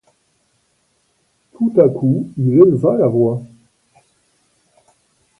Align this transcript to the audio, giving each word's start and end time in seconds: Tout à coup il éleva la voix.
Tout 1.55 1.73
à 1.77 1.87
coup 1.87 2.27
il 2.35 2.53
éleva 2.53 2.97
la 2.97 3.05
voix. 3.05 3.39